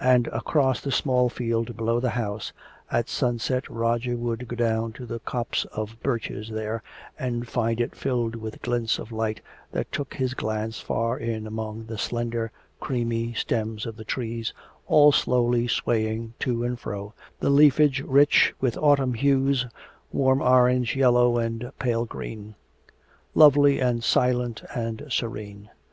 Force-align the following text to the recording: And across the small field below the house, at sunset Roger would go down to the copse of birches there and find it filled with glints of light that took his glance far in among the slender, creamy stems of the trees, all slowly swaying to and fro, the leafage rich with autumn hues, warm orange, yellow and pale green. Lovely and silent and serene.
And 0.00 0.28
across 0.28 0.80
the 0.80 0.92
small 0.92 1.28
field 1.28 1.76
below 1.76 1.98
the 1.98 2.10
house, 2.10 2.52
at 2.92 3.08
sunset 3.08 3.68
Roger 3.68 4.16
would 4.16 4.46
go 4.46 4.54
down 4.54 4.92
to 4.92 5.04
the 5.04 5.18
copse 5.18 5.64
of 5.72 6.00
birches 6.00 6.48
there 6.48 6.84
and 7.18 7.48
find 7.48 7.80
it 7.80 7.96
filled 7.96 8.36
with 8.36 8.62
glints 8.62 9.00
of 9.00 9.10
light 9.10 9.40
that 9.72 9.90
took 9.90 10.14
his 10.14 10.32
glance 10.34 10.78
far 10.78 11.18
in 11.18 11.44
among 11.44 11.86
the 11.86 11.98
slender, 11.98 12.52
creamy 12.78 13.32
stems 13.34 13.84
of 13.84 13.96
the 13.96 14.04
trees, 14.04 14.52
all 14.86 15.10
slowly 15.10 15.66
swaying 15.66 16.34
to 16.38 16.62
and 16.62 16.78
fro, 16.78 17.12
the 17.40 17.50
leafage 17.50 18.00
rich 18.02 18.54
with 18.60 18.76
autumn 18.78 19.14
hues, 19.14 19.66
warm 20.12 20.40
orange, 20.40 20.94
yellow 20.94 21.36
and 21.36 21.72
pale 21.80 22.04
green. 22.04 22.54
Lovely 23.34 23.80
and 23.80 24.04
silent 24.04 24.62
and 24.72 25.04
serene. 25.08 25.68